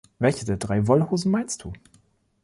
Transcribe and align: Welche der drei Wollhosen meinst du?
Welche 0.17 0.45
der 0.45 0.57
drei 0.57 0.87
Wollhosen 0.87 1.29
meinst 1.31 1.63
du? 1.63 1.73